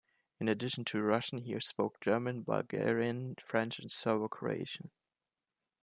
In 0.39 0.47
addition 0.49 0.83
to 0.85 1.03
Russian, 1.03 1.37
he 1.43 1.59
spoke 1.59 2.01
German, 2.01 2.41
Bulgarian, 2.41 3.35
French 3.45 3.77
and 3.77 3.91
Serbo-Croatian. 3.91 4.89